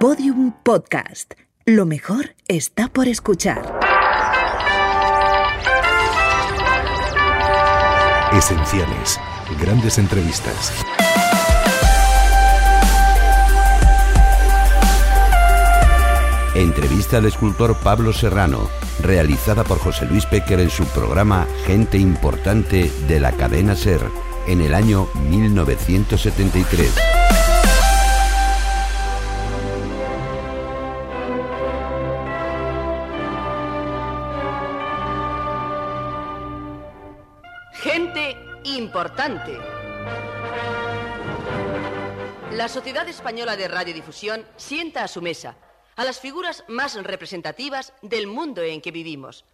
[0.00, 1.34] Podium Podcast.
[1.66, 3.78] Lo mejor está por escuchar.
[8.32, 9.20] Esenciales.
[9.60, 10.72] Grandes entrevistas.
[16.54, 18.70] Entrevista al escultor Pablo Serrano,
[19.02, 24.00] realizada por José Luis Péquer en su programa Gente Importante de la cadena Ser,
[24.46, 27.20] en el año 1973.
[42.52, 45.56] La Sociedad Española de Radiodifusión sienta a su mesa
[45.96, 49.44] a las figuras más representativas del mundo en que vivimos.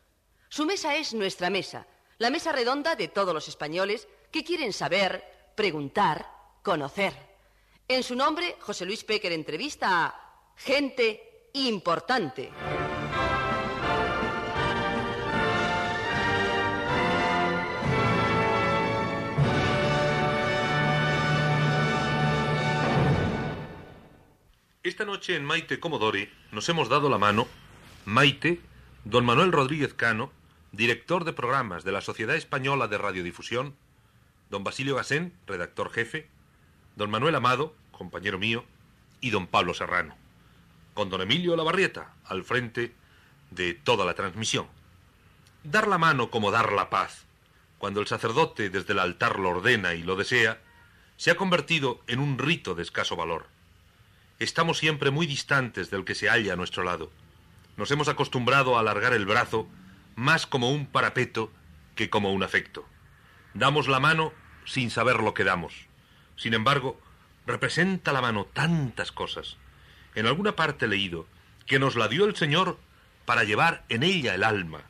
[0.48, 1.86] Su mesa es nuestra mesa,
[2.18, 6.30] la mesa redonda de todos los españoles que quieren saber, preguntar,
[6.62, 7.14] conocer.
[7.88, 12.50] En su nombre, José Luis Péquer entrevista a gente importante.
[24.86, 27.48] Esta noche en Maite Comodore nos hemos dado la mano
[28.04, 28.60] Maite,
[29.02, 30.30] don Manuel Rodríguez Cano,
[30.70, 33.74] director de programas de la Sociedad Española de Radiodifusión,
[34.48, 36.28] don Basilio Gasén, redactor jefe,
[36.94, 38.64] don Manuel Amado, compañero mío,
[39.20, 40.16] y don Pablo Serrano,
[40.94, 42.94] con don Emilio Lavarrieta al frente
[43.50, 44.68] de toda la transmisión.
[45.64, 47.26] Dar la mano como dar la paz,
[47.78, 50.60] cuando el sacerdote desde el altar lo ordena y lo desea,
[51.16, 53.55] se ha convertido en un rito de escaso valor
[54.38, 57.10] estamos siempre muy distantes del que se halla a nuestro lado.
[57.76, 59.68] Nos hemos acostumbrado a alargar el brazo
[60.14, 61.52] más como un parapeto
[61.94, 62.86] que como un afecto.
[63.54, 64.32] Damos la mano
[64.64, 65.86] sin saber lo que damos.
[66.36, 67.00] Sin embargo,
[67.46, 69.56] representa la mano tantas cosas.
[70.14, 71.26] En alguna parte he leído
[71.66, 72.78] que nos la dio el Señor
[73.24, 74.82] para llevar en ella el alma.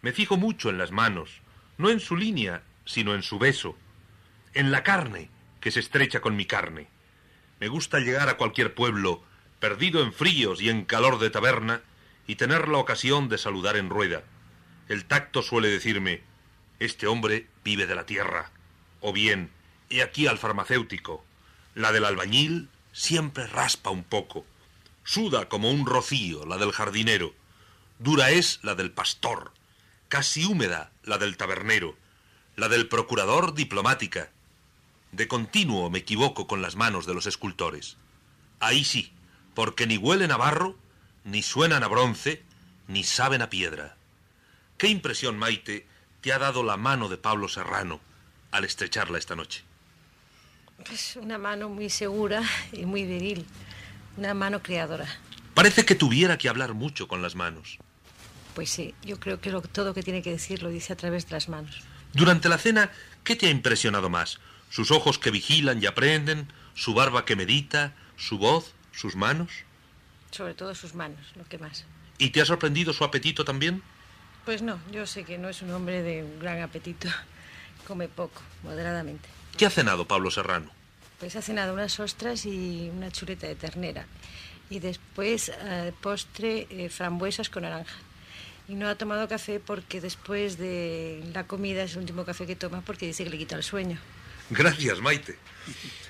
[0.00, 1.40] Me fijo mucho en las manos,
[1.78, 3.76] no en su línea, sino en su beso,
[4.54, 6.88] en la carne que se estrecha con mi carne.
[7.62, 9.22] Me gusta llegar a cualquier pueblo,
[9.60, 11.80] perdido en fríos y en calor de taberna,
[12.26, 14.24] y tener la ocasión de saludar en rueda.
[14.88, 16.24] El tacto suele decirme,
[16.80, 18.50] este hombre vive de la tierra.
[19.00, 19.52] O bien,
[19.90, 21.24] he aquí al farmacéutico.
[21.76, 24.44] La del albañil siempre raspa un poco.
[25.04, 27.32] Suda como un rocío la del jardinero.
[28.00, 29.52] Dura es la del pastor.
[30.08, 31.96] Casi húmeda la del tabernero.
[32.56, 34.31] La del procurador diplomática
[35.12, 37.96] de continuo me equivoco con las manos de los escultores.
[38.60, 39.12] Ahí sí,
[39.54, 40.76] porque ni huelen a barro,
[41.24, 42.42] ni suenan a bronce,
[42.88, 43.96] ni saben a piedra.
[44.78, 45.86] ¿Qué impresión, Maite,
[46.20, 48.00] te ha dado la mano de Pablo Serrano
[48.50, 49.62] al estrecharla esta noche?
[50.84, 52.42] Pues una mano muy segura
[52.72, 53.46] y muy viril.
[54.16, 55.06] Una mano creadora.
[55.54, 57.78] Parece que tuviera que hablar mucho con las manos.
[58.54, 60.96] Pues sí, yo creo que lo, todo lo que tiene que decir lo dice a
[60.96, 61.82] través de las manos.
[62.12, 62.90] Durante la cena,
[63.24, 64.38] ¿qué te ha impresionado más?
[64.72, 69.50] Sus ojos que vigilan y aprenden, su barba que medita, su voz, sus manos.
[70.30, 71.84] Sobre todo sus manos, lo que más.
[72.16, 73.82] ¿Y te ha sorprendido su apetito también?
[74.46, 77.06] Pues no, yo sé que no es un hombre de un gran apetito.
[77.86, 79.28] Come poco, moderadamente.
[79.58, 80.70] ¿Qué ha cenado Pablo Serrano?
[81.18, 84.06] Pues ha cenado unas ostras y una chuleta de ternera.
[84.70, 87.94] Y después, eh, postre, eh, frambuesas con naranja.
[88.68, 92.56] Y no ha tomado café porque después de la comida es el último café que
[92.56, 93.98] toma porque dice que le quita el sueño.
[94.52, 95.38] Gracias, Maite.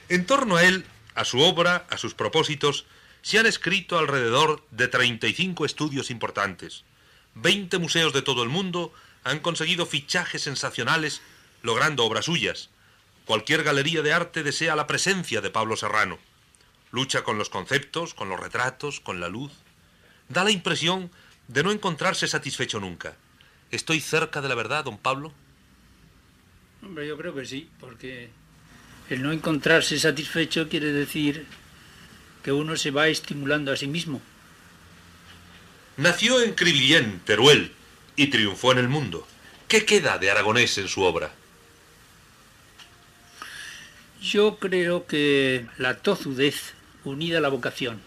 [0.08, 2.86] En torno a él, a su obra, a sus propósitos,
[3.22, 6.82] se han escrito alrededor de 35 estudios importantes.
[7.36, 8.92] 20 museos de todo el mundo
[9.22, 11.22] han conseguido fichajes sensacionales
[11.62, 12.70] logrando obras suyas.
[13.26, 16.19] Cualquier galería de arte desea la presencia de Pablo Serrano.
[16.91, 19.52] Lucha con los conceptos, con los retratos, con la luz.
[20.28, 21.12] Da la impresión
[21.47, 23.14] de no encontrarse satisfecho nunca.
[23.70, 25.32] ¿Estoy cerca de la verdad, don Pablo?
[26.82, 28.28] Hombre, yo creo que sí, porque
[29.09, 31.47] el no encontrarse satisfecho quiere decir
[32.43, 34.20] que uno se va estimulando a sí mismo.
[35.96, 37.73] Nació en Cribillén, Teruel,
[38.17, 39.26] y triunfó en el mundo.
[39.69, 41.32] ¿Qué queda de Aragonés en su obra?
[44.20, 46.75] Yo creo que la tozudez
[47.05, 48.00] unida a la vocación.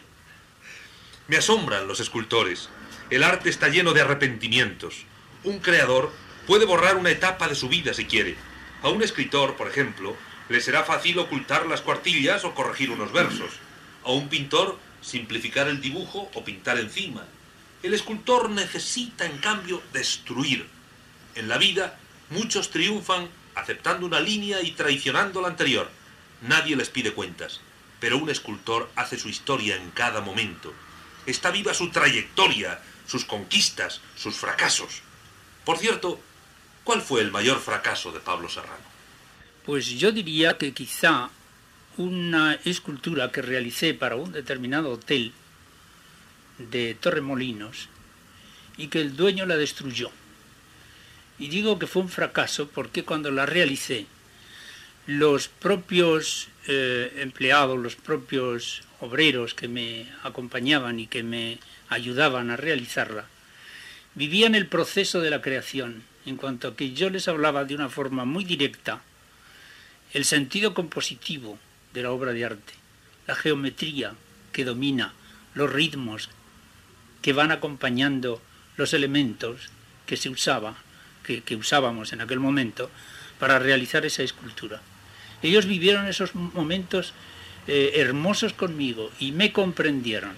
[1.27, 2.69] Me asombran los escultores.
[3.09, 5.05] El arte está lleno de arrepentimientos.
[5.43, 6.11] Un creador
[6.45, 8.35] puede borrar una etapa de su vida si quiere,
[8.81, 10.15] a un escritor, por ejemplo,
[10.49, 13.51] le será fácil ocultar las cuartillas o corregir unos versos.
[14.03, 17.25] A un pintor, simplificar el dibujo o pintar encima.
[17.81, 20.67] El escultor necesita, en cambio, destruir.
[21.35, 21.97] En la vida,
[22.29, 25.89] muchos triunfan aceptando una línea y traicionando la anterior.
[26.41, 27.61] Nadie les pide cuentas.
[27.99, 30.73] pero un escultor hace su historia en cada momento.
[31.25, 35.01] Está viva su trayectoria, sus conquistas, sus fracasos.
[35.63, 36.19] Por cierto,
[36.85, 38.85] ¿cuál fue el mayor fracaso de Pablo Serrano?
[39.65, 41.29] Pues yo diría que quizá
[41.97, 45.33] una escultura que realicé para un determinado hotel
[46.57, 47.89] de Torremolinos
[48.77, 50.11] y que el dueño la destruyó.
[51.39, 54.05] Y digo que fue un fracaso porque cuando la realicé,
[55.07, 61.59] los propios eh, empleados, los propios obreros que me acompañaban y que me
[61.89, 63.25] ayudaban a realizarla,
[64.15, 67.89] vivían el proceso de la creación, en cuanto a que yo les hablaba de una
[67.89, 69.01] forma muy directa
[70.13, 71.59] el sentido compositivo
[71.93, 72.73] de la obra de arte,
[73.27, 74.13] la geometría
[74.51, 75.13] que domina,
[75.53, 76.29] los ritmos
[77.21, 78.41] que van acompañando
[78.77, 79.69] los elementos
[80.05, 80.75] que se usaba,
[81.23, 82.89] que, usábamos en aquel momento
[83.39, 84.81] para realizar esa escultura.
[85.41, 87.13] Ellos vivieron esos momentos
[87.67, 90.33] eh, hermosos conmigo y me comprendieron.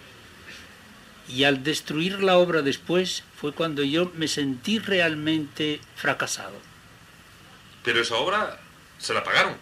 [1.27, 6.56] Y al destruir la obra después fue cuando yo me sentí realmente fracasado.
[7.83, 8.59] Pero esa obra
[8.97, 9.56] se la pagaron.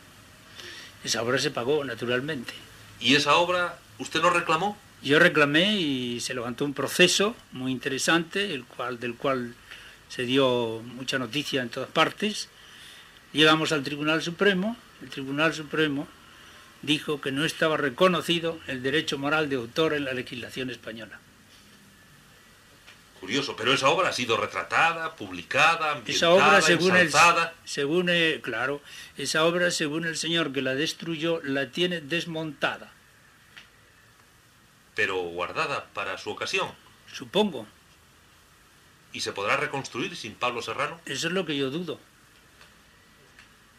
[1.03, 2.53] Esa obra se pagó, naturalmente.
[2.99, 4.77] ¿Y esa obra usted no reclamó?
[5.01, 9.53] Yo reclamé y se levantó un proceso muy interesante, el cual, del cual
[10.09, 12.49] se dio mucha noticia en todas partes.
[13.33, 16.07] Llegamos al Tribunal Supremo el Tribunal Supremo
[16.81, 21.19] dijo que no estaba reconocido el derecho moral de autor en la legislación española.
[23.19, 27.53] Curioso, pero esa obra ha sido retratada, publicada, ambientada, esa obra según ensalzada.
[27.63, 28.81] el, según el, claro,
[29.17, 32.91] esa obra según el señor que la destruyó la tiene desmontada.
[34.93, 36.69] Pero guardada para su ocasión.
[37.11, 37.67] Supongo.
[39.11, 40.99] ¿Y se podrá reconstruir sin Pablo Serrano?
[41.05, 41.99] Eso es lo que yo dudo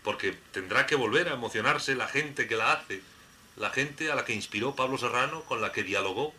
[0.07, 3.03] porque tendrá que volver a emocionarse la gente que la hace,
[3.57, 6.33] la gente a la que inspiró Pablo Serrano, con la que dialogó.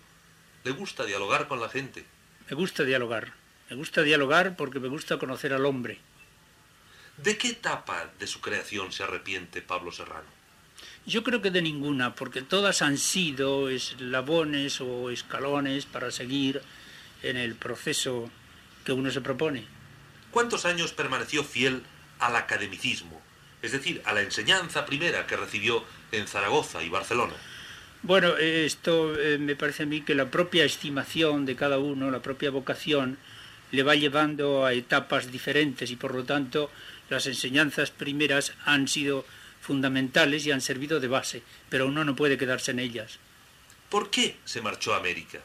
[0.64, 2.06] Le gusta dialogar con la gente.
[2.50, 3.34] Me gusta dialogar.
[3.70, 6.00] Me gusta dialogar porque me gusta conocer al hombre.
[7.18, 10.38] ¿De qué etapa de su creación se arrepiente Pablo Serrano?
[11.06, 16.62] Yo creo que de ninguna, porque todas han sido eslabones o escalones para seguir
[17.24, 18.30] en el proceso
[18.86, 19.66] que uno se propone.
[20.32, 21.84] ¿Cuántos años permaneció fiel
[22.20, 23.22] al academicismo,
[23.62, 27.34] es decir, a la enseñanza primera que recibió en Zaragoza y Barcelona.
[28.08, 32.22] Bueno, esto eh, me parece a mí que la propia estimación de cada uno, la
[32.22, 33.18] propia vocación,
[33.72, 36.72] le va llevando a etapas diferentes y por lo tanto
[37.10, 39.26] las enseñanzas primeras han sido
[39.60, 43.20] fundamentales y han servido de base, pero uno no puede quedarse en ellas.
[43.90, 45.40] ¿Por qué se marchó a América?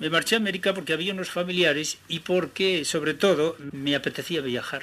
[0.00, 4.82] Me marché a América porque había unos familiares y porque, sobre todo, me apetecía viajar.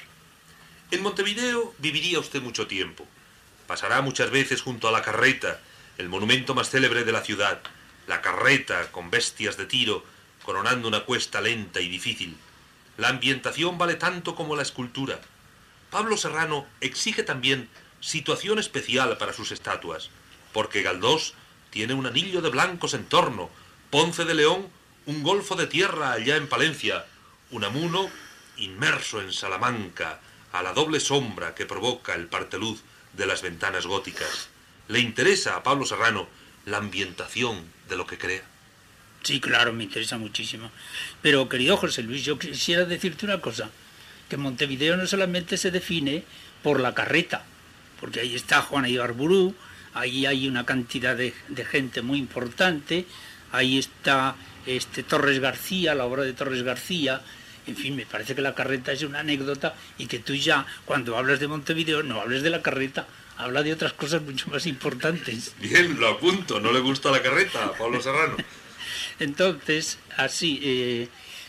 [0.91, 3.05] En Montevideo viviría usted mucho tiempo.
[3.67, 5.59] Pasará muchas veces junto a la carreta,
[5.99, 7.59] el monumento más célebre de la ciudad,
[8.07, 10.05] la carreta con bestias de tiro,
[10.43, 12.37] coronando una cuesta lenta y difícil.
[12.97, 15.19] La ambientación vale tanto como la escultura.
[15.91, 17.69] Pablo Serrano exige también
[17.99, 20.09] situación especial para sus estatuas,
[20.53, 21.33] porque Galdós
[21.69, 23.49] tiene un anillo de blancos en torno,
[23.89, 24.69] Ponce de León
[25.05, 27.05] un golfo de tierra allá en Palencia,
[27.51, 28.09] Unamuno
[28.55, 30.21] inmerso en Salamanca,
[30.53, 34.49] a la doble sombra que provoca el parteluz de las ventanas góticas.
[34.89, 36.27] ¿Le interesa a Pablo Serrano
[36.65, 38.41] la ambientación de lo que crea?
[39.21, 40.71] Sí, claro, me interesa muchísimo.
[41.21, 43.69] Pero, querido José Luis, yo quisiera decirte una cosa,
[44.27, 46.23] que Montevideo no solamente se define
[46.63, 47.43] por la carreta,
[47.99, 49.53] porque ahí está Juan Ibarburú,
[49.93, 53.05] ahí hay una cantidad de, de, gente muy importante,
[53.51, 57.21] ahí está este Torres García, la obra de Torres García,
[57.67, 61.15] en fin, me parece que la carreta es una anécdota y que tú ya, cuando
[61.15, 63.05] hablas de Montevideo, no hables de la carreta,
[63.39, 65.55] habla de otras cosas mucho más importantes.
[65.59, 68.35] Bien, lo apunto, no le gusta la carreta Pablo Serrano.
[69.19, 71.07] Entonces, así, eh,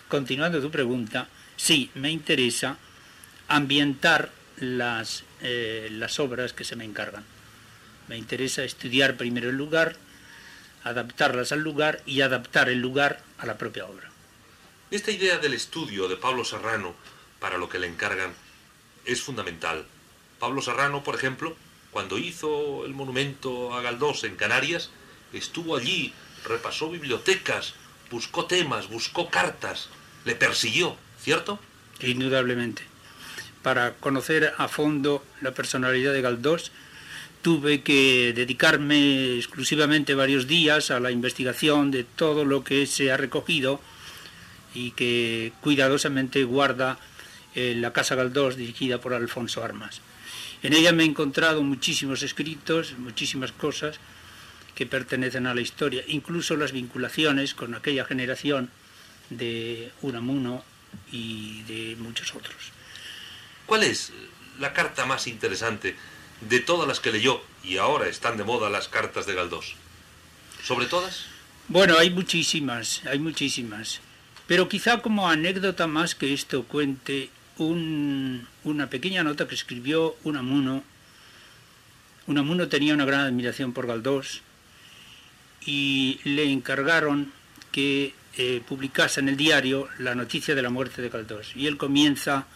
[0.09, 2.79] continuando tu pregunta, sí, me interesa
[3.49, 7.25] ambientar las, eh, las obras que se me encargan.
[8.09, 9.97] Me interesa estudiar primero el lugar,
[10.85, 14.11] adaptarlas al lugar y adaptar el lugar a la propia obra.
[14.93, 16.95] Esta idea del estudio de Pablo Serrano
[17.41, 18.33] para lo que le encargan
[19.05, 19.87] es fundamental.
[20.39, 21.57] Pablo Serrano, por ejemplo,
[21.91, 24.91] cuando hizo el monumento a Galdós en Canarias,
[25.33, 26.13] estuvo allí,
[26.45, 27.75] repasó bibliotecas,
[28.11, 29.89] buscó temas, buscó cartas,
[30.25, 31.59] le persiguió, ¿cierto?
[32.01, 32.83] Indudablemente.
[33.63, 36.73] Para conocer a fondo la personalidad de Galdós,
[37.43, 43.17] tuve que dedicarme exclusivamente varios días a la investigación de todo lo que se ha
[43.17, 43.81] recogido
[44.75, 46.99] y que cuidadosamente guarda
[47.55, 50.01] la Casa Galdós dirigida por Alfonso Armas.
[50.63, 53.99] En ella me he encontrado muchísimos escritos, muchísimas cosas
[54.75, 58.71] que pertenecen a la historia, incluso las vinculaciones con aquella generación
[59.31, 60.65] de Unamuno
[61.13, 62.73] y de muchos otros.
[63.67, 64.13] ¿Cuál es
[64.59, 65.97] la carta más interesante
[66.41, 69.77] de todas las que leyó y ahora están de moda las cartas de Galdós?
[70.63, 71.27] ¿Sobre todas?
[71.69, 74.01] Bueno, hay muchísimas, hay muchísimas.
[74.47, 77.31] Pero quizá como anécdota más que esto cuente
[77.65, 80.83] una pequeña nota que escribió Unamuno.
[82.27, 84.43] Unamuno tenía una gran admiración por Galdós
[85.65, 87.33] y le encargaron
[87.73, 91.55] que eh, publicase en el diario la noticia de la muerte de Galdós.
[91.55, 92.47] Y él comienza,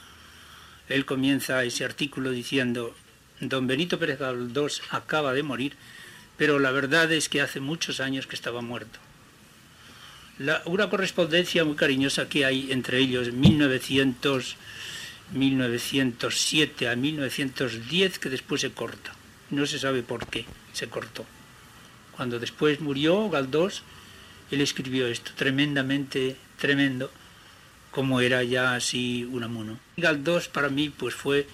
[0.89, 2.95] él comienza ese artículo diciendo,
[3.41, 5.77] don Benito Pérez Galdós acaba de morir,
[6.37, 8.99] pero la verdad es que hace muchos años que estaba muerto
[10.67, 14.57] una correspondencia muy cariñosa que hay entre ellos, 1900,
[15.33, 19.13] 1907 a 1910, que después se corta.
[19.51, 21.25] No se sabe por qué se cortó.
[22.13, 23.83] Cuando después murió Galdós,
[24.51, 27.11] él escribió esto, tremendamente tremendo,
[27.91, 29.79] como era ya así Unamuno.
[29.97, 31.47] Galdós para mí pues fue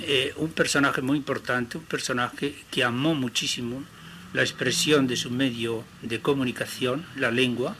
[0.00, 3.84] eh, un personaje muy importante, un personaje que amó muchísimo
[4.32, 7.76] la expresión de su medio de comunicación, la lengua,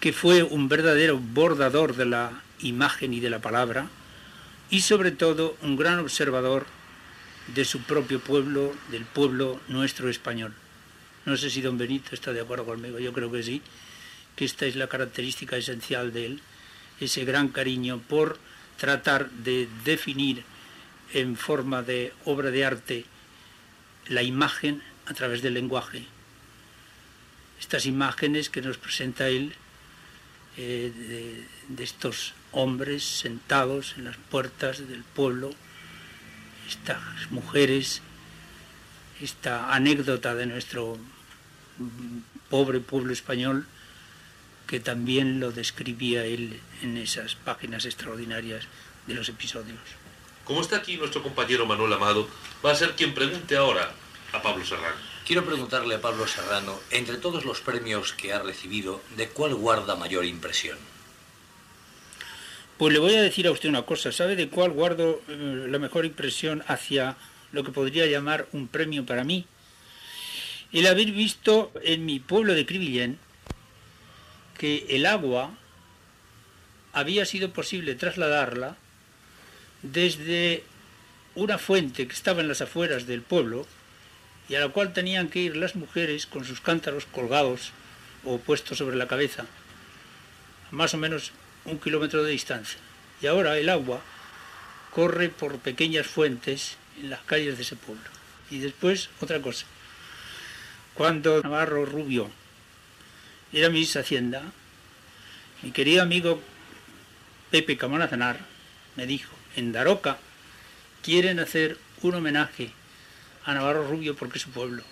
[0.00, 3.88] que fue un verdadero bordador de la imagen y de la palabra,
[4.70, 6.66] y sobre todo un gran observador
[7.54, 10.54] de su propio pueblo, del pueblo nuestro español.
[11.26, 13.62] No sé si don Benito está de acuerdo conmigo, yo creo que sí,
[14.36, 16.40] que esta es la característica esencial de él,
[17.00, 18.38] ese gran cariño por
[18.76, 20.44] tratar de definir
[21.12, 23.04] en forma de obra de arte
[24.08, 26.04] la imagen a través del lenguaje.
[27.60, 29.54] Estas imágenes que nos presenta él
[30.56, 30.92] eh,
[31.68, 35.50] de, estos hombres sentados en las puertas del pueblo,
[36.68, 38.02] estas mujeres,
[39.20, 40.98] esta anécdota de nuestro
[42.48, 43.66] pobre pueblo español
[44.66, 48.64] que también lo describía él en esas páginas extraordinarias
[49.06, 49.78] de los episodios.
[50.44, 52.28] Como está aquí nuestro compañero Manuel Amado,
[52.64, 53.92] va a ser quien pregunte ahora
[54.32, 54.96] a Pablo Serrano.
[55.26, 59.96] Quiero preguntarle a Pablo Serrano, entre todos los premios que ha recibido, ¿de cuál guarda
[59.96, 60.76] mayor impresión?
[62.76, 65.78] Pues le voy a decir a usted una cosa, ¿sabe de cuál guardo eh, la
[65.78, 67.16] mejor impresión hacia
[67.52, 69.46] lo que podría llamar un premio para mí?
[70.72, 73.18] El haber visto en mi pueblo de Cribillén
[74.58, 75.54] que el agua
[76.92, 78.76] había sido posible trasladarla
[79.82, 80.64] desde
[81.36, 83.68] una fuente que estaba en las afueras del pueblo,
[84.48, 87.70] y a la cual tenían que ir las mujeres con sus cántaros colgados
[88.24, 89.46] o puestos sobre la cabeza,
[90.72, 91.32] más o menos
[91.64, 92.78] un kilómetro de distancia.
[93.20, 94.00] Y ahora el agua
[94.90, 98.04] corre por pequeñas fuentes en las calles de ese pueblo.
[98.50, 99.66] Y después otra cosa.
[100.94, 102.30] Cuando Navarro Rubio
[103.52, 104.42] era ministro de Hacienda,
[105.62, 106.40] mi querido amigo
[107.50, 108.38] Pepe Camanazanar
[108.96, 110.18] me dijo, en Daroca
[111.02, 112.70] quieren hacer un homenaje
[113.44, 114.82] a Navarro Rubio porque es su pueblo.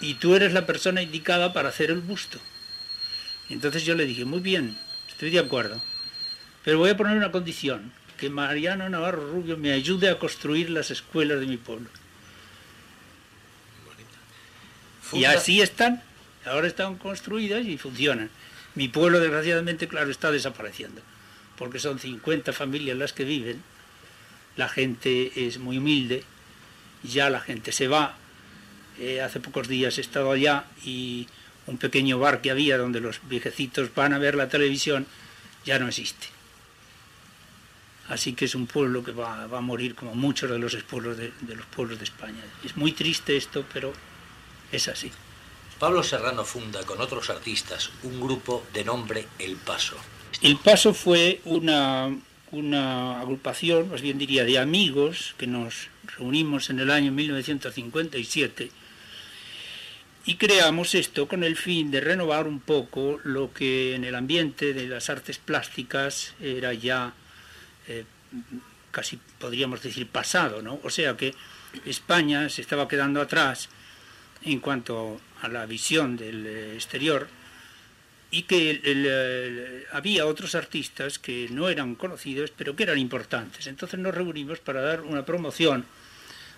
[0.00, 2.38] Y tú eres la persona indicada para hacer el busto.
[3.48, 4.78] entonces yo le dije, muy bien,
[5.16, 5.80] estoy de acuerdo,
[6.62, 10.90] pero voy a poner una condición, que Mariano Navarro Rubio me ayude a construir las
[10.90, 11.88] escuelas de mi pueblo.
[15.14, 16.02] Y así están,
[16.44, 18.28] ahora están construidas y funcionan.
[18.74, 21.00] Mi pueblo, desgraciadamente, claro, está desapareciendo,
[21.56, 23.62] porque son 50 familias las que viven,
[24.56, 26.24] la gente es muy humilde,
[27.02, 28.18] ya la gente se va.
[28.98, 31.26] Eh, hace pocos días he estado allá y
[31.66, 35.06] un pequeño bar que había donde los viejecitos van a ver la televisión
[35.64, 36.28] ya no existe.
[38.08, 41.32] Así que es un pueblo que va, a morir como muchos de los pueblos de,
[41.40, 42.40] de los pueblos de España.
[42.64, 43.92] Es muy triste esto, pero
[44.70, 45.10] es así.
[45.78, 49.96] Pablo Serrano funda con otros artistas un grupo de nombre El Paso.
[50.40, 52.16] El Paso fue una,
[52.52, 58.70] una agrupación, más bien diría, de amigos que nos reunimos en el año 1957
[60.26, 64.72] y creamos esto con el fin de renovar un poco lo que en el ambiente
[64.74, 67.14] de las artes plásticas era ya
[67.86, 68.04] eh,
[68.90, 70.80] casi podríamos decir pasado, ¿no?
[70.82, 71.32] O sea que
[71.84, 73.68] España se estaba quedando atrás
[74.42, 77.28] en cuanto a la visión del exterior
[78.32, 83.68] y que había otros artistas que no eran conocidos, pero que eran importantes.
[83.68, 85.86] Entonces nos reunimos para dar una promoción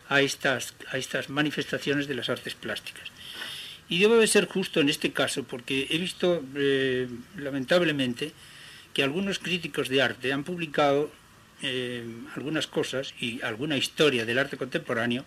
[0.09, 3.11] a estas, a estas manifestaciones de las artes plásticas.
[3.89, 8.33] Y debo de ser justo en este caso, porque he visto, eh, lamentablemente,
[8.93, 11.11] que algunos críticos de arte han publicado
[11.63, 12.05] eh,
[12.37, 15.25] algunas cosas y alguna historia del arte contemporáneo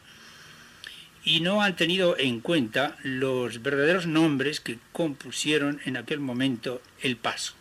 [1.24, 7.18] y no han tenido en cuenta los verdaderos nombres que compusieron en aquel momento el
[7.18, 7.54] paso.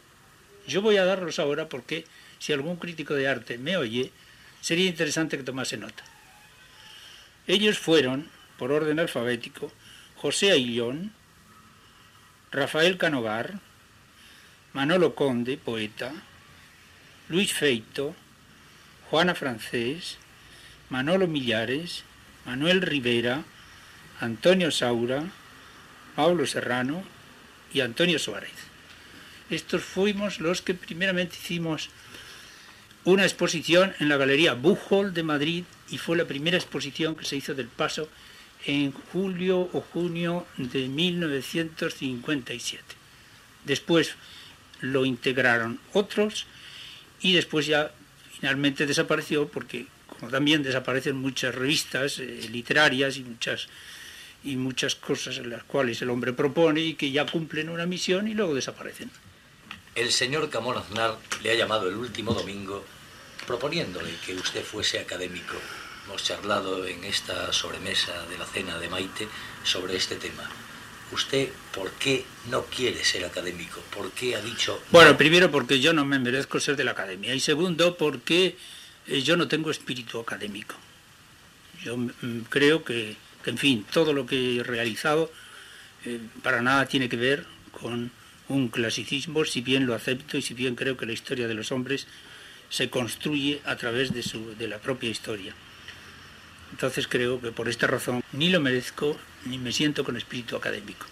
[0.66, 2.04] Yo voy a darlos ahora porque
[2.38, 4.12] si algún crítico de arte me oye,
[4.61, 6.04] sería interesante que tomase nota.
[7.47, 8.28] Ellos fueron,
[8.59, 9.73] por orden alfabético,
[10.20, 11.12] José Aillón,
[12.52, 13.58] Rafael Canogar,
[14.74, 16.12] Manolo Conde, poeta,
[17.30, 18.14] Luis Feito,
[19.08, 20.18] Juana Francés,
[20.90, 22.04] Manolo Millares,
[22.44, 23.44] Manuel Rivera,
[24.20, 25.24] Antonio Saura,
[26.16, 27.02] Pablo Serrano
[27.72, 28.52] y Antonio Suárez.
[29.48, 31.88] Estos fuimos los que primeramente hicimos
[33.04, 37.36] una exposición en la Galería Bujol de Madrid y fue la primera exposición que se
[37.36, 38.10] hizo del paso
[38.67, 42.83] en julio o junio de 1957.
[43.64, 44.14] Después
[44.81, 46.47] lo integraron otros
[47.21, 47.93] y después ya
[48.33, 53.69] finalmente desapareció porque como también desaparecen muchas revistas eh, literarias y muchas
[54.43, 58.26] y muchas cosas en las cuales el hombre propone y que ya cumplen una misión
[58.26, 59.11] y luego desaparecen.
[59.95, 62.85] El señor Camón Aznar le ha llamado el último domingo
[63.47, 65.57] proponiéndole que usted fuese académico.
[66.11, 69.29] Hemos charlado en esta sobremesa de la cena de Maite
[69.62, 70.43] sobre este tema.
[71.12, 73.81] ¿Usted por qué no quiere ser académico?
[73.95, 74.83] ¿Por qué ha dicho...
[74.90, 78.57] Bueno, primero porque yo no me merezco ser de la academia y segundo porque
[79.07, 80.75] eh, yo no tengo espíritu académico.
[81.85, 85.31] Yo mm, creo que, en fin, todo lo que he realizado
[86.05, 88.11] eh, para nada tiene que ver con
[88.49, 91.71] un clasicismo, si bien lo acepto y si bien creo que la historia de los
[91.71, 92.09] hombres
[92.69, 95.55] se construye a través de, la propia historia.
[96.70, 101.06] Entonces creo que por esta razón ni lo merezco ni me siento con espíritu académico.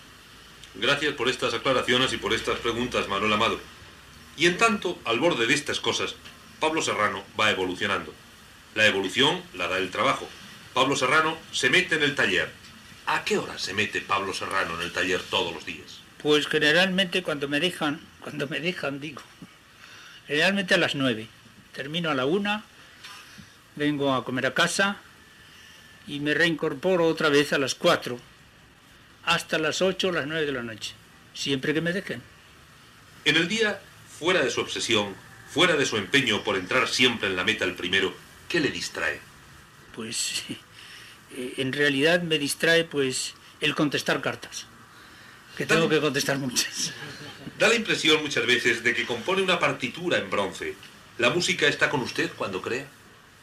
[0.74, 3.58] Gracias por estas aclaraciones y por estas preguntas, Manuel Amado.
[4.36, 6.14] Y en tanto, al borde de estas cosas,
[6.60, 8.14] Pablo Serrano va evolucionando.
[8.74, 10.28] La evolución la da el trabajo.
[10.74, 12.50] Pablo Serrano se mete en el taller.
[13.06, 16.00] ¿A qué hora se mete Pablo Serrano en el taller todos los días?
[16.22, 19.22] Pues generalmente cuando me dejan, cuando me dejan digo,
[20.26, 21.26] generalmente a las nueve.
[21.72, 22.64] Termino a la una,
[23.76, 24.98] vengo a comer a casa,
[26.08, 28.18] y me reincorporo otra vez a las 4
[29.24, 30.94] hasta las 8 o las 9 de la noche,
[31.34, 32.22] siempre que me dejen.
[33.26, 33.80] En el día,
[34.18, 35.14] fuera de su obsesión,
[35.50, 38.14] fuera de su empeño por entrar siempre en la meta el primero,
[38.48, 39.20] ¿qué le distrae?
[39.94, 40.44] Pues
[41.36, 44.66] eh, en realidad me distrae pues el contestar cartas,
[45.58, 46.92] que tengo que contestar muchas.
[47.58, 50.74] Da la impresión muchas veces de que compone una partitura en bronce.
[51.18, 52.86] ¿La música está con usted cuando cree?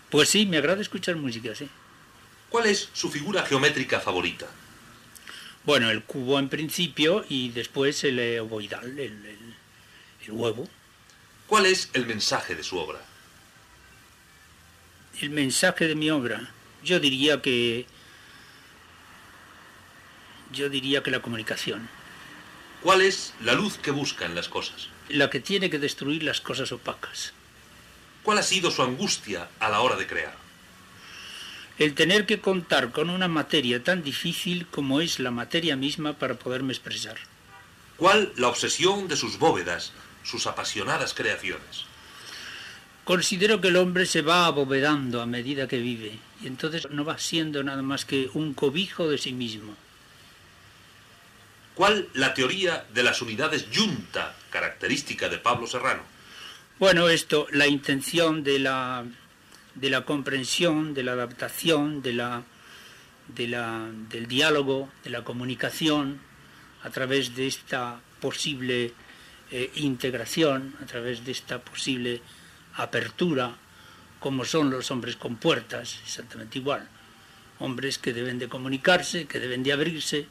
[0.10, 1.70] Pues sí, me agrada escuchar música, sí.
[2.56, 4.48] ¿Cuál es su figura geométrica favorita?
[5.66, 9.26] Bueno, el cubo en principio y después el ovoidal, el,
[10.26, 10.70] el, huevo.
[11.48, 13.02] ¿Cuál es el mensaje de su obra?
[15.20, 16.50] El mensaje de mi obra,
[16.82, 17.88] yo diría que
[20.54, 21.90] yo diría que la comunicación.
[22.82, 24.88] ¿Cuál es la luz que busca en las cosas?
[25.10, 27.34] La que tiene que destruir las cosas opacas.
[28.24, 30.45] ¿Cuál ha sido su angustia a la hora de crear?
[31.78, 36.36] El tener que contar con una materia tan difícil como es la materia misma para
[36.36, 37.18] poderme expresar.
[37.98, 39.92] ¿Cuál la obsesión de sus bóvedas,
[40.24, 41.86] sus apasionadas creaciones?
[43.04, 47.18] Considero que el hombre se va abovedando a medida que vive y entonces no va
[47.20, 49.76] siendo nada más que un cobijo de sí mismo.
[51.76, 56.04] ¿Cuál la teoría de las unidades yunta, característica de Pablo Serrano?
[56.80, 59.06] Bueno, esto, la intención de la
[59.76, 62.44] de la comprensión, de la adaptación, de la,
[63.28, 66.20] del diálogo, de la comunicación,
[66.84, 68.94] a través de esta posible
[69.52, 72.22] eh, integración, a través de esta posible
[72.76, 73.56] apertura,
[74.20, 76.88] como son los hombres con puertas, exactamente igual.
[77.60, 80.28] Hombres que deben de comunicarse, que deben de abrirse.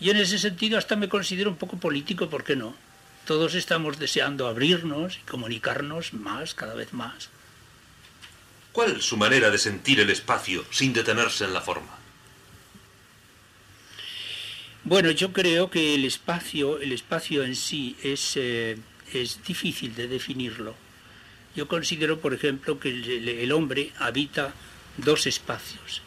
[0.00, 2.74] Y en ese sentido hasta me considero un poco político, ¿por qué no?
[3.26, 7.30] Todos estamos deseando abrirnos y comunicarnos más, cada vez más.
[8.72, 11.98] ¿Cuál su manera de sentir el espacio sin detenerse en la forma?
[14.84, 18.78] Bueno, yo creo que el espacio, el espacio en sí es, eh,
[19.12, 20.74] es difícil de definirlo.
[21.54, 24.54] Yo considero, por ejemplo, que el, el hombre habita
[24.96, 26.02] dos espacios.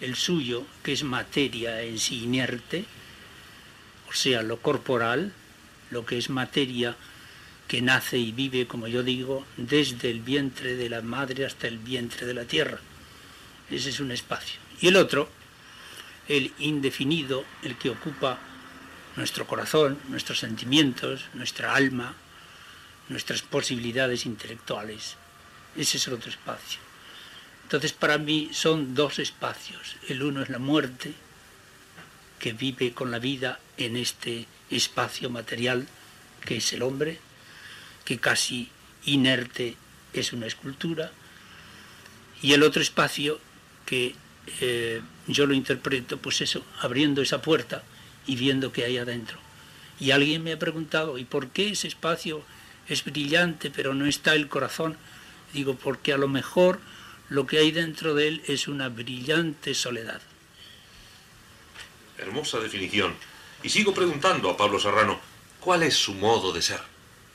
[0.00, 2.84] El suyo, que es materia en sí inerte,
[4.08, 5.32] o sea, lo corporal,
[5.90, 6.94] lo que es materia
[7.72, 11.78] que nace y vive, como yo digo, desde el vientre de la madre hasta el
[11.78, 12.78] vientre de la tierra.
[13.70, 14.60] Ese es un espacio.
[14.82, 15.30] Y el otro,
[16.28, 18.38] el indefinido, el que ocupa
[19.16, 22.14] nuestro corazón, nuestros sentimientos, nuestra alma,
[23.08, 25.16] nuestras posibilidades intelectuales.
[25.74, 26.78] Ese es el otro espacio.
[27.62, 29.96] Entonces para mí son dos espacios.
[30.10, 31.14] El uno es la muerte
[32.38, 35.88] que vive con la vida en este espacio material
[36.44, 37.18] que es el hombre,
[38.04, 38.70] que casi
[39.04, 39.76] inerte
[40.12, 41.12] es una escultura,
[42.42, 43.40] y el otro espacio
[43.86, 44.14] que
[44.60, 47.84] eh, yo lo interpreto, pues eso, abriendo esa puerta
[48.26, 49.38] y viendo qué hay adentro.
[50.00, 52.42] Y alguien me ha preguntado, ¿y por qué ese espacio
[52.88, 54.96] es brillante pero no está el corazón?
[55.52, 56.80] Digo, porque a lo mejor
[57.28, 60.20] lo que hay dentro de él es una brillante soledad.
[62.18, 63.14] Hermosa definición.
[63.62, 65.20] Y sigo preguntando a Pablo Serrano,
[65.60, 66.91] ¿cuál es su modo de ser?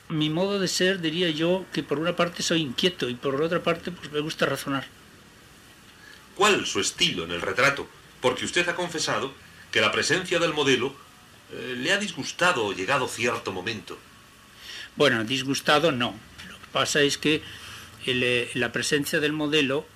[0.08, 3.62] Mi modo de ser diría yo que por una parte soy inquieto y por otra
[3.62, 4.86] parte pues me gusta razonar.
[6.34, 7.88] ¿Cuál su estilo en el retrato?
[8.20, 9.32] Porque usted ha confesado
[9.70, 10.94] que la presencia del modelo
[11.52, 13.98] eh, le ha disgustado llegado cierto momento.
[14.96, 16.14] Bueno, disgustado no.
[16.48, 17.42] Lo que pasa es que
[18.06, 19.86] eh, la presencia del modelo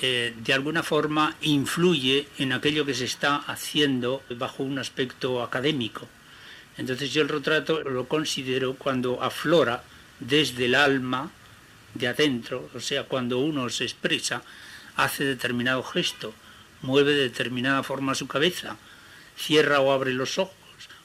[0.00, 6.08] eh, de alguna forma influye en aquello que se está haciendo bajo un aspecto académico.
[6.78, 9.84] Entonces yo el retrato lo considero cuando aflora
[10.20, 11.30] desde el alma
[11.94, 14.42] de adentro, o sea, cuando uno se expresa
[14.96, 16.34] hace determinado gesto,
[16.80, 18.76] mueve de determinada forma su cabeza,
[19.36, 20.54] cierra o abre los ojos,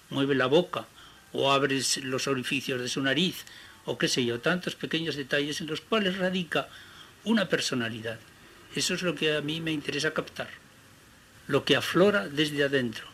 [0.09, 0.87] mueve la boca
[1.33, 3.43] o abre los orificios de su nariz,
[3.85, 6.69] o qué sé yo, tantos pequeños detalles en los cuales radica
[7.23, 8.19] una personalidad.
[8.75, 10.49] Eso es lo que a mí me interesa captar,
[11.47, 13.07] lo que aflora desde adentro,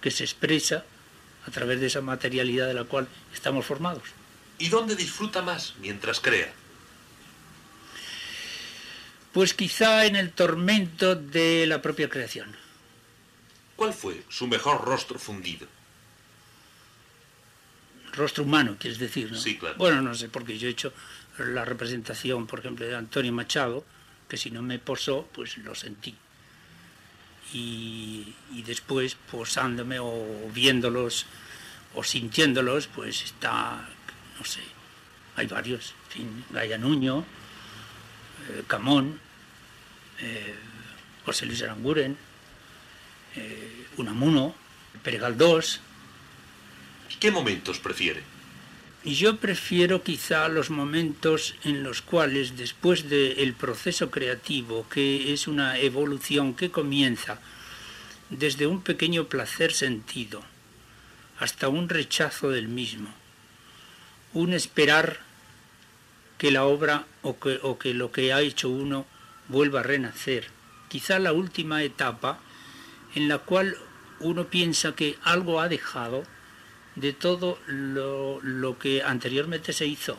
[0.00, 0.84] que se expresa
[1.46, 4.02] a través de esa materialidad de la cual estamos formados.
[4.58, 6.52] ¿Y dónde disfruta más mientras crea?
[9.32, 12.56] Pues quizá en el tormento de la propia creación.
[13.76, 15.68] ¿Cuál fue su mejor rostro fundido?
[18.14, 19.38] Rostro humano, quieres decir, ¿no?
[19.38, 19.76] Sí, claro.
[19.76, 20.94] Bueno, no sé, porque yo he hecho
[21.38, 23.84] la representación, por ejemplo, de Antonio Machado,
[24.26, 26.14] que si no me posó, pues lo sentí.
[27.52, 31.26] Y, y después, posándome o viéndolos
[31.94, 33.88] o sintiéndolos, pues está,
[34.38, 34.60] no sé,
[35.36, 37.24] hay varios, en fin, Gaya Nuño,
[38.48, 39.18] eh, Camón,
[40.20, 40.54] eh,
[41.24, 42.16] José Luis Aranguren,
[43.34, 44.54] eh, Unamuno,
[45.02, 45.80] Pere Galdós.
[47.20, 48.22] ¿Qué momentos prefiere?
[49.06, 55.46] Y yo prefiero quizá los momentos en los cuales después del proceso creativo, que es
[55.46, 57.38] una evolución que comienza
[58.30, 60.42] desde un pequeño placer sentido
[61.38, 63.14] hasta un rechazo del mismo,
[64.34, 65.20] un esperar
[66.36, 69.06] que la obra o que, o que lo que ha hecho uno
[69.46, 70.48] vuelva a renacer.
[70.88, 72.40] Quizá la última etapa
[73.14, 73.76] en la cual
[74.18, 76.24] uno piensa que algo ha dejado
[76.96, 80.18] de todo lo, lo, que anteriormente se hizo.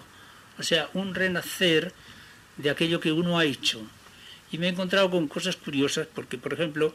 [0.57, 1.93] O sea, un renacer
[2.57, 3.81] de aquello que uno ha hecho.
[4.51, 6.93] Y me he encontrado con cosas curiosas porque, por ejemplo,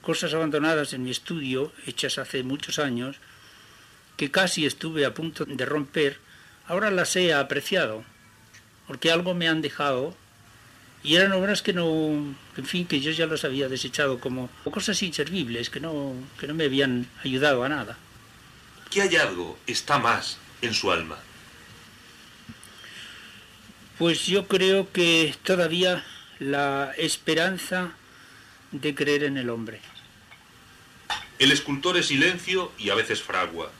[0.00, 3.16] cosas abandonadas en mi estudio, hechas hace muchos años,
[4.16, 6.18] que casi estuve a punto de romper,
[6.66, 8.04] ahora las he apreciado,
[8.86, 10.14] porque algo me han dejado
[11.02, 11.86] y eran obras que no,
[12.56, 16.54] en fin, que yo ya las había desechado como cosas inservibles, que no, que no
[16.54, 17.98] me habían ayudado a nada.
[18.90, 21.18] ¿Qué hallazgo está más en su alma?
[23.98, 26.04] Pues yo creo que todavía
[26.38, 27.92] la esperanza
[28.72, 29.80] de creer en el hombre.
[31.38, 33.70] El escultor es silencio y a veces fragua.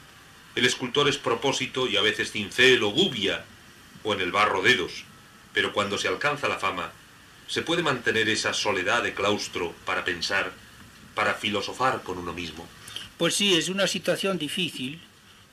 [0.54, 3.44] El escultor es propósito y a veces cincel o gubia,
[4.02, 5.04] o en el barro dedos.
[5.52, 6.92] Pero cuando se alcanza la fama,
[7.46, 10.52] ¿Se puede mantener esa soledad de claustro para pensar,
[11.14, 12.66] para filosofar con uno mismo?
[13.18, 15.00] Pues sí, es una situación difícil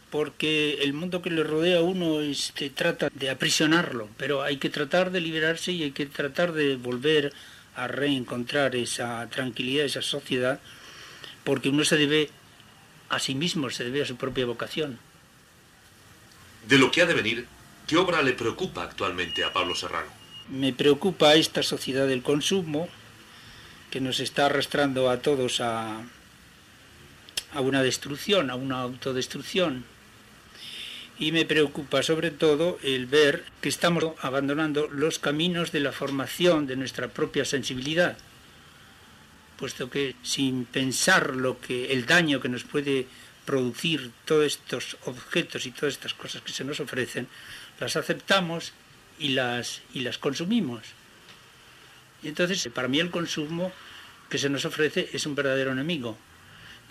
[0.10, 4.70] porque el mundo que le rodea a uno este, trata de aprisionarlo, pero hay que
[4.70, 7.34] tratar de liberarse y hay que tratar de volver
[7.76, 10.60] a reencontrar esa tranquilidad, esa sociedad,
[11.44, 12.30] porque uno se debe
[13.10, 15.00] a sí mismo, se debe a su propia vocación.
[16.68, 17.48] De lo que ha de venir,
[17.88, 20.22] ¿qué obra le preocupa actualmente a Pablo Serrano?
[20.52, 22.90] me preocupa esta sociedad del consumo
[23.90, 26.02] que nos está arrastrando a todos a,
[27.54, 29.84] a una destrucción, a una autodestrucción.
[31.20, 36.66] Y me preocupa sobre todo el ver que estamos abandonando los caminos de la formación
[36.66, 38.18] de nuestra propia sensibilidad,
[39.58, 43.06] puesto que sin pensar lo que el daño que nos puede
[43.46, 47.28] producir todos estos objetos y todas estas cosas que se nos ofrecen,
[47.80, 48.74] las aceptamos
[49.20, 50.82] y las, y las consumimos.
[52.24, 53.72] Y entonces, para mí el consumo
[54.30, 56.18] que se nos ofrece es un verdadero enemigo.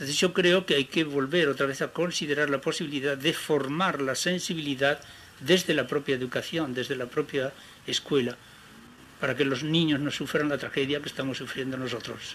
[0.00, 4.00] Entonces yo creo que hay que volver otra vez a considerar la posibilidad de formar
[4.00, 4.98] la sensibilidad
[5.40, 7.52] desde la propia educación, desde la propia
[7.86, 8.38] escuela,
[9.20, 12.34] para que los niños no sufran la tragedia que estamos sufriendo nosotros.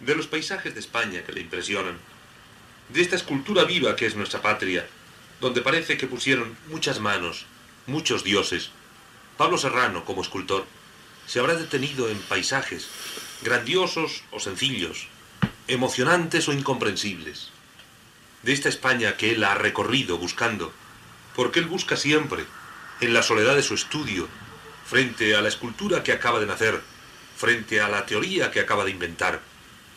[0.00, 1.96] de los paisajes de España que le impresionan,
[2.90, 4.86] de esta escultura viva que es nuestra patria,
[5.40, 7.46] donde parece que pusieron muchas manos,
[7.86, 8.70] muchos dioses.
[9.38, 10.66] Pablo Serrano, como escultor,
[11.26, 12.88] se habrá detenido en paisajes,
[13.42, 15.08] grandiosos o sencillos,
[15.68, 17.50] emocionantes o incomprensibles.
[18.42, 20.72] De esta España que él ha recorrido buscando,
[21.36, 22.44] porque él busca siempre,
[23.00, 24.28] en la soledad de su estudio,
[24.86, 26.80] frente a la escultura que acaba de nacer,
[27.36, 29.40] frente a la teoría que acaba de inventar,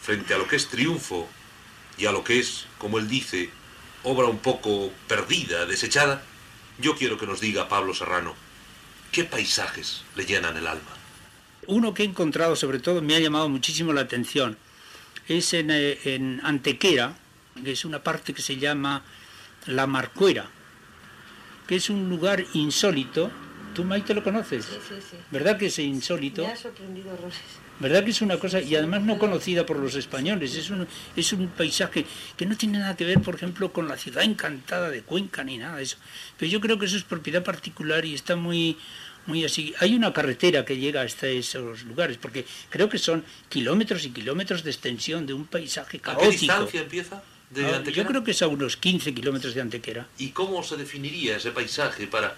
[0.01, 1.29] frente a lo que es triunfo
[1.97, 3.49] y a lo que es, como él dice,
[4.03, 6.23] obra un poco perdida, desechada,
[6.79, 8.35] yo quiero que nos diga Pablo Serrano,
[9.11, 10.91] ¿qué paisajes le llenan el alma?
[11.67, 14.57] Uno que he encontrado, sobre todo, me ha llamado muchísimo la atención,
[15.27, 17.15] es en, eh, en Antequera,
[17.63, 19.03] que es una parte que se llama
[19.67, 20.47] La Marcuera,
[21.67, 23.31] que es un lugar insólito.
[23.73, 24.65] ¿Tú, Maite, lo conoces?
[24.65, 25.17] Sí, sí, sí.
[25.31, 26.43] ¿Verdad que es insólito?
[26.43, 27.41] Me ha sorprendido Roses.
[27.81, 30.55] ¿Verdad que es una cosa, y además no conocida por los españoles?
[30.55, 32.05] Es un, es un paisaje
[32.37, 35.57] que no tiene nada que ver, por ejemplo, con la ciudad encantada de Cuenca ni
[35.57, 35.97] nada de eso.
[36.37, 38.77] Pero yo creo que eso es propiedad particular y está muy,
[39.27, 39.73] muy así.
[39.79, 44.63] Hay una carretera que llega hasta esos lugares, porque creo que son kilómetros y kilómetros
[44.63, 46.31] de extensión de un paisaje ¿A caótico.
[46.31, 48.03] qué distancia empieza de Ah, Antequera?
[48.03, 50.07] yo creo que es a unos 15 kilómetros de Antequera.
[50.17, 52.35] ¿Y cómo se definiría ese paisaje para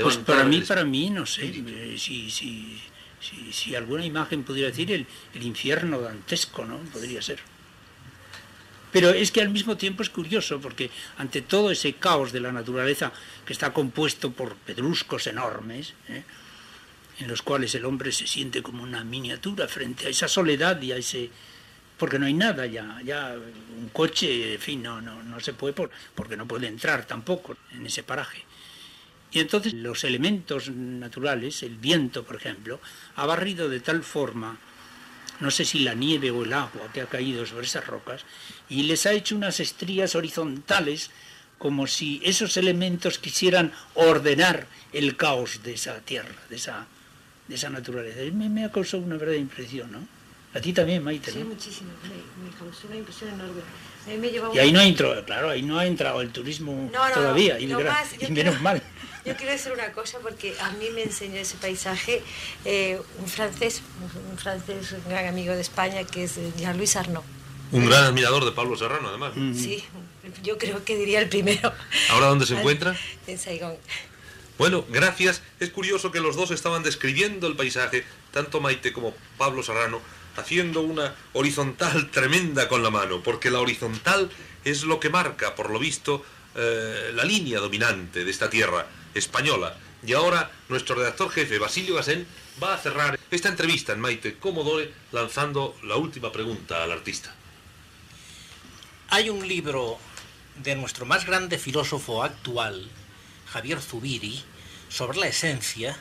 [0.00, 2.78] Pues para mí, para mí, no sé, eh, si, si,
[3.20, 6.78] si, si alguna imagen pudiera decir el, el infierno dantesco, ¿no?
[6.92, 7.40] Podría ser.
[8.96, 12.50] Pero es que al mismo tiempo es curioso, porque ante todo ese caos de la
[12.50, 13.12] naturaleza
[13.44, 16.22] que está compuesto por pedruscos enormes, ¿eh?
[17.18, 20.92] en los cuales el hombre se siente como una miniatura frente a esa soledad y
[20.92, 21.28] a ese...
[21.98, 23.34] porque no hay nada ya, ya
[23.78, 27.54] un coche, en fin, no, no, no se puede, por- porque no puede entrar tampoco
[27.72, 28.44] en ese paraje.
[29.30, 32.80] Y entonces los elementos naturales, el viento, por ejemplo,
[33.16, 34.56] ha barrido de tal forma,
[35.40, 38.24] no sé si la nieve o el agua que ha caído sobre esas rocas,
[38.68, 41.10] y les ha hecho unas estrías horizontales
[41.58, 46.86] como si esos elementos quisieran ordenar el caos de esa tierra, de esa,
[47.48, 48.22] de esa naturaleza.
[48.22, 50.15] Y me, me ha causado una verdadera impresión, ¿no?
[50.56, 51.46] A ti también, Maite, Sí, ¿no?
[51.46, 51.90] muchísimo.
[52.02, 53.60] Me, me causó una impresión enorme.
[54.06, 56.30] A mí me llevaba Y ahí no ha entrado, claro, ahí no ha entrado el
[56.30, 58.82] turismo No, no, todavía, y, lo gra- más, yo y menos quiero- mal.
[59.24, 62.22] Yo quiero decir una cosa porque a mí me enseñó ese paisaje
[62.64, 63.82] eh, un francés,
[64.30, 67.24] un francés, un gran amigo de España que es Jean-Louis Arnaud.
[67.72, 69.32] Un gran admirador de Pablo Serrano, además.
[69.56, 69.84] Sí,
[70.44, 71.72] yo creo que diría el primero.
[72.10, 72.96] ¿Ahora dónde se encuentra?
[73.26, 73.74] En Saigón.
[74.58, 75.42] Bueno, gracias.
[75.58, 80.00] Es curioso que los dos estaban describiendo el paisaje, tanto Maite como Pablo Serrano,
[80.36, 84.30] haciendo una horizontal tremenda con la mano, porque la horizontal
[84.64, 89.76] es lo que marca, por lo visto, eh, la línea dominante de esta tierra española.
[90.06, 92.26] Y ahora nuestro redactor jefe, Basilio Gasén,
[92.62, 97.34] va a cerrar esta entrevista en Maite Comodore lanzando la última pregunta al artista.
[99.08, 99.98] Hay un libro
[100.62, 102.88] de nuestro más grande filósofo actual,
[103.46, 104.42] Javier Zubiri,
[104.88, 105.96] sobre la esencia,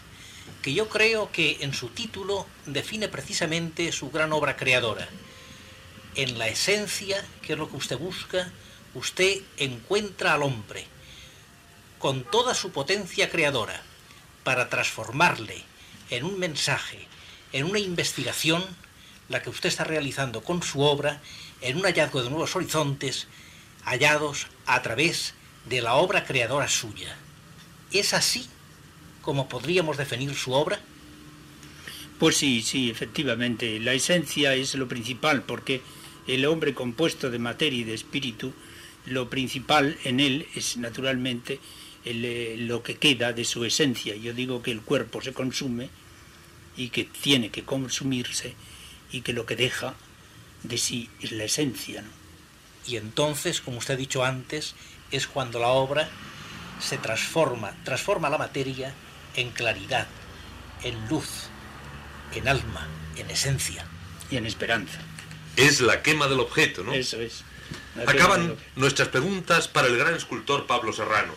[0.62, 5.08] que yo creo que en su título define precisamente su gran obra creadora.
[6.16, 8.52] En la esencia, que es lo que usted busca,
[8.94, 10.88] usted encuentra al hombre,
[12.00, 13.82] con toda su potencia creadora,
[14.44, 15.64] para transformarle
[16.10, 17.08] en un mensaje,
[17.52, 18.64] en una investigación,
[19.30, 21.22] la que usted está realizando con su obra,
[21.62, 23.28] en un hallazgo de nuevos horizontes,
[23.84, 25.34] hallados a través
[25.66, 27.16] de la obra creadora suya.
[27.92, 28.50] ¿Es así
[29.26, 30.80] como podríamos definir su obra?
[32.20, 33.80] Pues sí, sí, efectivamente.
[33.80, 35.82] La esencia es lo principal, porque
[36.28, 38.54] el hombre compuesto de materia y de espíritu,
[39.08, 41.60] lo principal en él es naturalmente
[42.06, 44.16] el, eh, lo que queda de su esencia.
[44.16, 45.90] Yo digo que el cuerpo se consume
[46.78, 48.54] y que tiene que consumirse
[49.12, 49.96] y que lo que deja
[50.62, 52.04] de sí es la esencia.
[52.04, 52.10] ¿no?
[52.88, 54.76] Y entonces, como usted ha dicho antes,
[55.10, 56.10] es cuando la obra
[56.80, 58.94] se transforma, transforma la materia
[59.36, 60.08] en claridad,
[60.84, 61.50] en luz,
[62.34, 63.86] en alma, en esencia.
[64.30, 65.00] Y en esperanza.
[65.56, 66.94] Es la quema del objeto, ¿no?
[66.94, 67.44] Eso es.
[68.08, 71.34] Acaban nuestras preguntas para el gran escultor Pablo Serrano.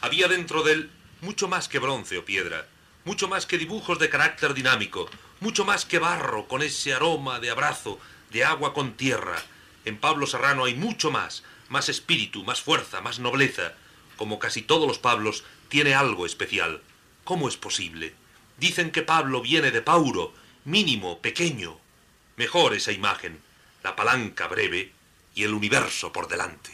[0.00, 2.66] Había dentro de él mucho más que bronce o piedra,
[3.04, 7.50] mucho más que dibujos de carácter dinámico, mucho más que barro con ese aroma de
[7.50, 7.98] abrazo,
[8.30, 9.42] de agua con tierra.
[9.84, 13.74] En Pablo Serrano hay mucho más, más espíritu, más fuerza, más nobleza.
[14.16, 16.80] Como casi todos los Pablos, tiene algo especial.
[17.28, 18.14] ¿Cómo es posible?
[18.56, 20.32] Dicen que Pablo viene de Pauro,
[20.64, 21.78] mínimo, pequeño.
[22.36, 23.38] Mejor esa imagen,
[23.84, 24.92] la palanca breve
[25.34, 26.70] y el universo por delante.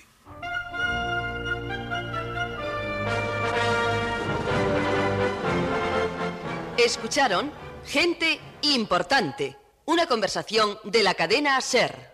[6.79, 7.51] Escucharon
[7.85, 12.14] Gente Importante Una conversación de la cadena Ser.